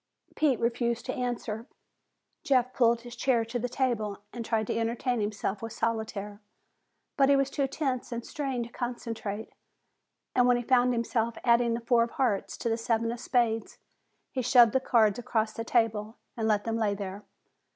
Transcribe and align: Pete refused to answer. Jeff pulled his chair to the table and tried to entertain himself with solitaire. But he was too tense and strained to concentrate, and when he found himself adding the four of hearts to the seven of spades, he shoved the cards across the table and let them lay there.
Pete 0.35 0.59
refused 0.59 1.05
to 1.05 1.13
answer. 1.13 1.67
Jeff 2.43 2.73
pulled 2.73 3.01
his 3.01 3.15
chair 3.15 3.45
to 3.45 3.59
the 3.59 3.69
table 3.69 4.23
and 4.33 4.43
tried 4.43 4.65
to 4.65 4.75
entertain 4.75 5.21
himself 5.21 5.61
with 5.61 5.73
solitaire. 5.73 6.41
But 7.17 7.29
he 7.29 7.35
was 7.35 7.51
too 7.51 7.67
tense 7.67 8.11
and 8.11 8.25
strained 8.25 8.65
to 8.65 8.71
concentrate, 8.71 9.53
and 10.33 10.47
when 10.47 10.57
he 10.57 10.63
found 10.63 10.91
himself 10.93 11.37
adding 11.43 11.75
the 11.75 11.81
four 11.81 12.01
of 12.01 12.09
hearts 12.13 12.57
to 12.57 12.67
the 12.67 12.77
seven 12.77 13.11
of 13.11 13.19
spades, 13.19 13.77
he 14.31 14.41
shoved 14.41 14.71
the 14.73 14.79
cards 14.79 15.19
across 15.19 15.53
the 15.53 15.63
table 15.63 16.17
and 16.35 16.47
let 16.47 16.63
them 16.63 16.77
lay 16.77 16.95
there. 16.95 17.23